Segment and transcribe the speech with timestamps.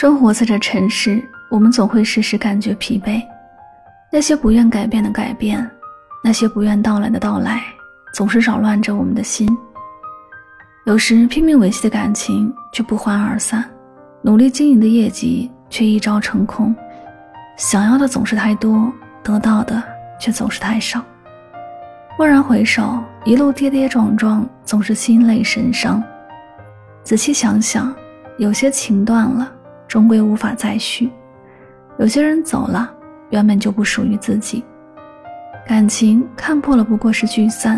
[0.00, 3.22] 生活在这尘世，我们总会时时感觉疲惫。
[4.10, 5.70] 那些不愿改变的改变，
[6.24, 7.62] 那些不愿到来的到来，
[8.14, 9.46] 总是扰乱着我们的心。
[10.86, 13.62] 有时拼命维系的感情却不欢而散，
[14.22, 16.74] 努力经营的业绩却一朝成空。
[17.58, 18.90] 想要的总是太多，
[19.22, 19.82] 得到的
[20.18, 21.04] 却总是太少。
[22.18, 26.02] 蓦然回首，一路跌跌撞撞，总是心累神伤。
[27.04, 27.94] 仔细想想，
[28.38, 29.52] 有些情断了，
[29.90, 31.08] 终归无法再续；
[31.98, 32.88] 有些人走了，
[33.30, 34.62] 原本就不属于自己。
[35.66, 37.76] 感情看破了，不过是聚散；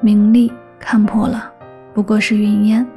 [0.00, 1.50] 名利看破了，
[1.92, 2.86] 不过是云烟。《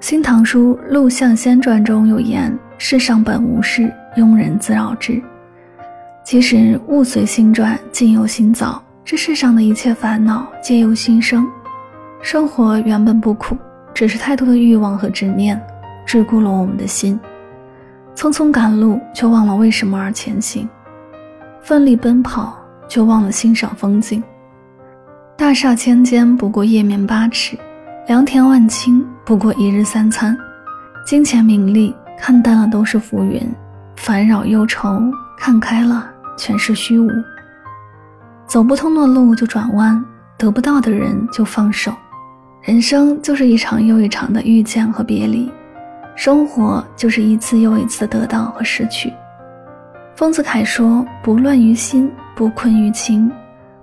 [0.00, 5.22] 新唐书·陆象仙传》中有言：“世上本无事，庸人自扰之。”
[6.26, 8.82] 其实物随心转，境由心造。
[9.04, 11.46] 这世上的一切烦恼皆由心生，
[12.22, 13.56] 生活原本不苦，
[13.94, 15.60] 只是太多的欲望和执念，
[16.06, 17.18] 桎梏了我们的心。
[18.14, 20.66] 匆匆赶路，却忘了为什么而前行；
[21.62, 24.22] 奋力奔跑，却忘了欣赏风景。
[25.36, 27.56] 大厦千间，不过夜眠八尺；
[28.06, 30.36] 良田万顷，不过一日三餐。
[31.06, 33.40] 金钱名利，看淡了都是浮云；
[33.96, 35.00] 烦扰忧愁，
[35.38, 37.08] 看开了全是虚无。
[38.46, 40.04] 走不通的路就转弯，
[40.36, 41.94] 得不到的人就放手。
[42.62, 45.50] 人生就是一场又一场的遇见和别离，
[46.20, 49.10] 生活就是一次又一次的得到和失去。
[50.14, 53.32] 丰子恺说：“不乱于心，不困于情，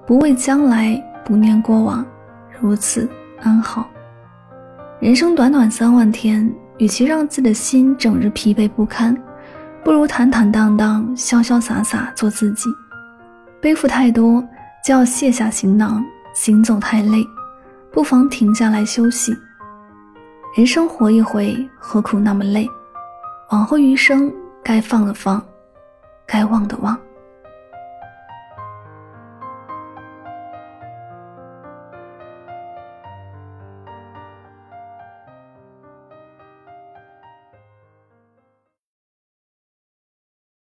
[0.05, 2.05] 不畏将来，不念过往，
[2.61, 3.09] 如此
[3.41, 3.89] 安好。”
[5.02, 9.17] 人生短短三万天，与其让自己的心整日疲惫不堪，
[9.83, 12.69] 不如坦坦荡荡、潇潇洒洒做自己。
[13.59, 14.43] 背负太多。
[14.85, 17.25] 就要卸下行囊，行走太累，
[17.91, 19.35] 不妨停下来休息。
[20.58, 22.67] 人生活一回，何苦那么累？
[23.52, 24.33] 往后余生，
[24.64, 25.39] 该放的放，
[26.25, 26.97] 该忘的忘。